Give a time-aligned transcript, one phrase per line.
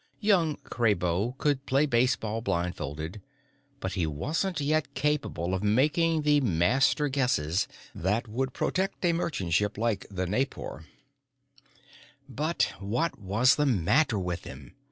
[0.19, 3.21] Young Kraybo could play baseball blindfolded,
[3.79, 9.77] but he wasn't yet capable of making the master guesses that would protect a merchantship
[9.77, 10.85] like the Naipor.
[12.27, 14.73] But what was the matter with him?